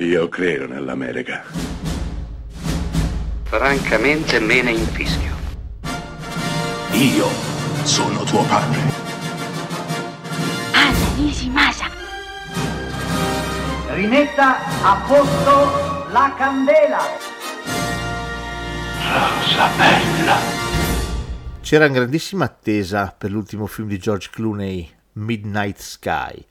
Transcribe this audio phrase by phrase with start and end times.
[0.00, 1.42] Io credo nell'America.
[3.42, 5.34] Francamente me ne infischio.
[6.92, 7.26] Io
[7.82, 8.78] sono tuo padre.
[10.72, 11.86] Anna Nishimasa.
[13.88, 17.00] Rimetta a posto la candela.
[19.02, 20.36] Rosa bella.
[21.60, 26.46] C'era grandissima attesa per l'ultimo film di George Clooney, Midnight Sky.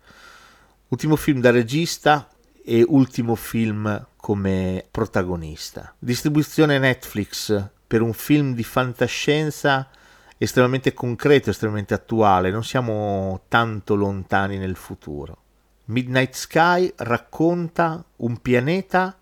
[0.89, 2.27] Ultimo film da regista
[2.70, 5.96] e ultimo film come protagonista.
[5.98, 9.89] Distribuzione Netflix per un film di fantascienza
[10.38, 15.44] estremamente concreto, estremamente attuale, non siamo tanto lontani nel futuro.
[15.86, 19.18] Midnight Sky racconta un pianeta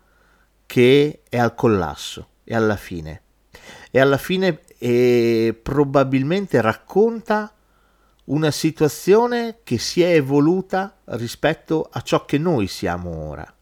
[0.66, 3.22] che è al collasso, è alla fine.
[3.92, 7.54] E alla fine e probabilmente racconta
[8.26, 13.52] una situazione che si è evoluta rispetto a ciò che noi siamo ora.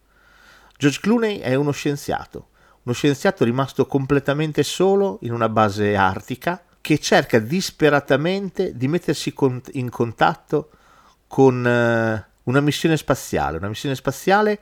[0.77, 2.49] George Clooney è uno scienziato,
[2.83, 9.35] uno scienziato rimasto completamente solo in una base artica che cerca disperatamente di mettersi
[9.73, 10.71] in contatto
[11.27, 14.61] con eh, una missione spaziale, una missione spaziale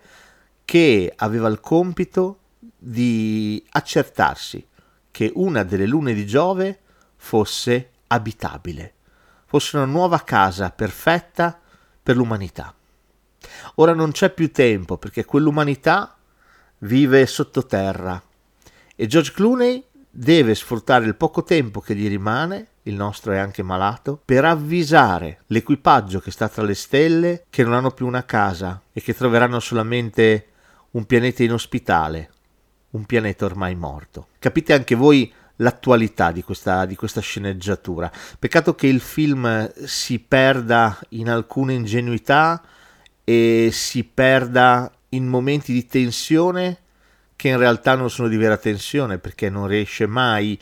[0.65, 4.67] che aveva il compito di accertarsi
[5.11, 6.81] che una delle lune di Giove
[7.17, 8.95] fosse abitabile
[9.53, 11.61] fosse una nuova casa perfetta
[12.03, 12.75] per l'umanità.
[13.75, 16.17] Ora non c'è più tempo perché quell'umanità
[16.79, 18.23] vive sottoterra
[18.97, 23.63] e George Clooney deve sfruttare il poco tempo che gli rimane, il nostro è anche
[23.63, 28.81] malato, per avvisare l'equipaggio che sta tra le stelle che non hanno più una casa
[28.91, 30.47] e che troveranno solamente
[30.93, 32.31] un pianeta inospitale,
[32.93, 34.29] un pianeta ormai morto.
[34.39, 35.31] Capite anche voi
[35.63, 38.11] l'attualità di questa, di questa sceneggiatura.
[38.39, 42.63] Peccato che il film si perda in alcune ingenuità
[43.25, 46.79] e si perda in momenti di tensione
[47.37, 50.59] che in realtà non sono di vera tensione perché non riesce mai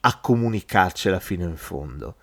[0.00, 2.16] a comunicarcela fino in fondo.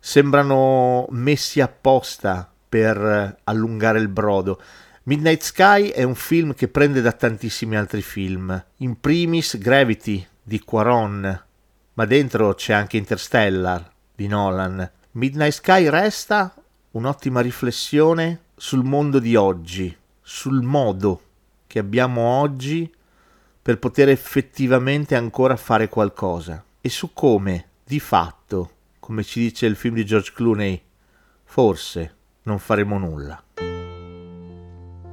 [0.00, 4.60] Sembrano messi apposta per allungare il brodo.
[5.04, 10.60] Midnight Sky è un film che prende da tantissimi altri film, in primis Gravity di
[10.60, 11.46] Quaron,
[11.98, 14.88] ma dentro c'è anche Interstellar di Nolan.
[15.12, 16.54] Midnight Sky resta
[16.92, 21.22] un'ottima riflessione sul mondo di oggi, sul modo
[21.66, 22.88] che abbiamo oggi
[23.60, 28.70] per poter effettivamente ancora fare qualcosa e su come, di fatto,
[29.00, 30.80] come ci dice il film di George Clooney,
[31.42, 33.42] forse non faremo nulla.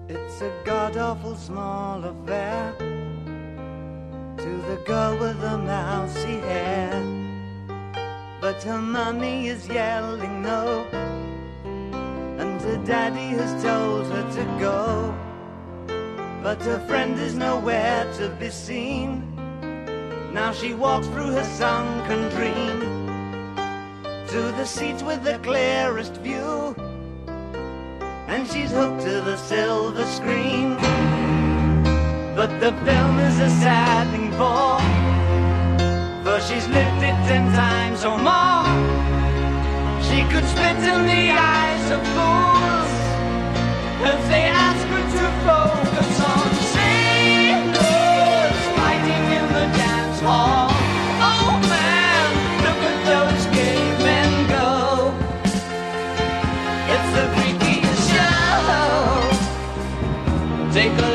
[0.08, 2.85] It's a god awful small affair
[4.76, 6.92] the girl with the mousy hair.
[8.42, 10.86] But her mummy is yelling no,
[12.40, 15.16] and her daddy has told her to go.
[16.44, 19.24] But her friend is nowhere to be seen.
[20.34, 22.80] Now she walks through her sunken dream
[24.28, 26.76] to the seats with the clearest view,
[28.28, 30.76] and she's hooked to the silver screen.
[32.36, 34.80] But the film is a sad thing for
[36.24, 38.66] For she's lived it ten times or more.
[40.08, 42.92] She could spit in the eyes of fools
[44.12, 50.70] If they ask her to focus on sailors Fighting in the dance hall.
[51.32, 52.26] Oh man,
[52.66, 54.70] look at those gay men go.
[56.94, 59.16] It's the freakiest show.
[60.72, 61.15] Take a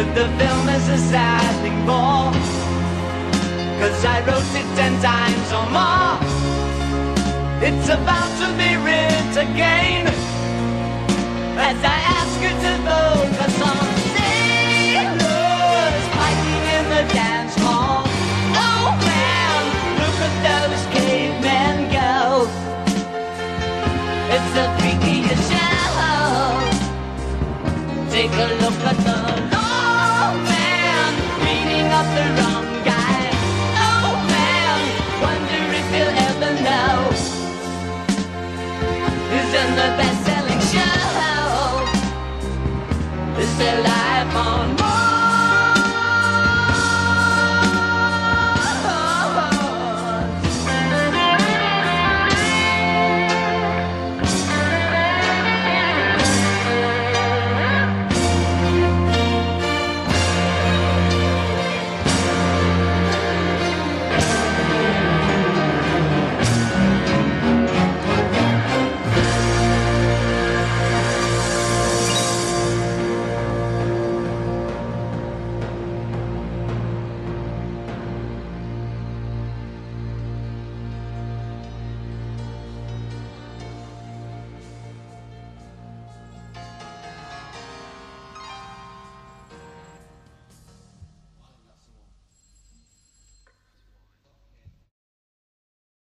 [0.00, 2.32] But the film is a sad thing for
[3.80, 6.16] Cause I wrote it ten times or more.
[7.60, 10.29] It's about to be written again.